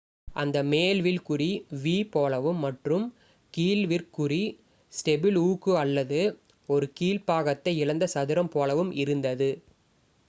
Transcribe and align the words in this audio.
"அந்த 0.35 0.57
"மேல் 0.63 0.99
வில்" 1.01 1.23
குறி 1.23 1.49
v 1.81 1.93
போலவும் 2.13 2.57
மற்றும் 2.57 3.05
"கீழ் 3.53 3.83
விற் 3.85 4.07
குறி" 4.11 4.41
ஸ்டெபிள் 4.93 5.37
ஊக்கு 5.43 5.73
அல்லது 5.77 6.21
ஒரு 6.69 6.87
கீழ்ப் 6.93 7.27
பாகத்தை 7.27 7.75
இழந்த 7.77 8.07
சதுரம் 8.15 8.51
போலவும் 8.51 8.91
இருந்தது. 8.97 9.51